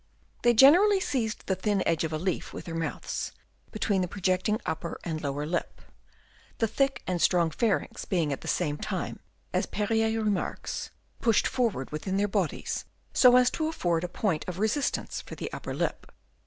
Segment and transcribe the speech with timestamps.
[0.41, 3.33] They generally seized the thin edge of a leaf with their mouths,
[3.69, 5.79] between the projecting upper and lower lip;
[6.57, 9.19] the thick and strong pharynx being at the same time,
[9.53, 10.89] as Perrier remarks,
[11.21, 15.53] pushed forward within their bodies, so as to afford a point of resistance for the
[15.53, 16.11] upper lip.